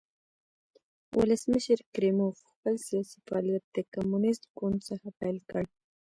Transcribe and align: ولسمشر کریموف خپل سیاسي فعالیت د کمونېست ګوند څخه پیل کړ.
ولسمشر 1.17 1.79
کریموف 1.93 2.37
خپل 2.51 2.75
سیاسي 2.87 3.17
فعالیت 3.27 3.63
د 3.75 3.77
کمونېست 3.93 4.43
ګوند 4.59 4.79
څخه 4.89 5.07
پیل 5.19 5.37
کړ. 5.51 5.63